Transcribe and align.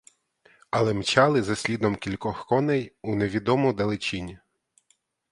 Але 0.71 0.93
мчали 0.93 1.41
за 1.43 1.55
слідом 1.55 1.95
кількох 1.95 2.45
коней 2.45 2.93
у 3.01 3.15
невідому 3.15 3.73
далечінь. 3.73 4.37